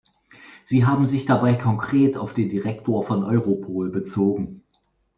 Sie 0.65 0.83
haben 0.87 1.05
sich 1.05 1.27
dabei 1.27 1.53
konkret 1.53 2.17
auf 2.17 2.33
den 2.33 2.49
Direktor 2.49 3.03
von 3.03 3.23
Europol 3.23 3.91
bezogen. 3.91 4.63